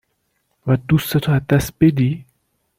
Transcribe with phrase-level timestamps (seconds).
[0.67, 2.25] و دوست تو از دست بدی؟